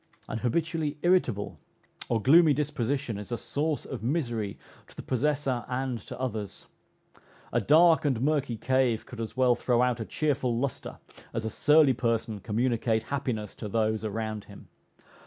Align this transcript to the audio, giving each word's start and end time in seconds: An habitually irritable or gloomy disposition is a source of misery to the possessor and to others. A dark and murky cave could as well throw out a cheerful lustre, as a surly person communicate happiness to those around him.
An 0.27 0.39
habitually 0.39 0.97
irritable 1.03 1.59
or 2.09 2.19
gloomy 2.19 2.55
disposition 2.55 3.19
is 3.19 3.31
a 3.31 3.37
source 3.37 3.85
of 3.85 4.01
misery 4.01 4.57
to 4.87 4.95
the 4.95 5.03
possessor 5.03 5.63
and 5.67 5.99
to 6.07 6.19
others. 6.19 6.65
A 7.53 7.61
dark 7.61 8.03
and 8.03 8.19
murky 8.19 8.57
cave 8.57 9.05
could 9.05 9.21
as 9.21 9.37
well 9.37 9.53
throw 9.53 9.83
out 9.83 9.99
a 9.99 10.05
cheerful 10.05 10.57
lustre, 10.57 10.97
as 11.35 11.45
a 11.45 11.51
surly 11.51 11.93
person 11.93 12.39
communicate 12.39 13.03
happiness 13.13 13.55
to 13.57 13.69
those 13.69 14.03
around 14.03 14.45
him. 14.45 14.69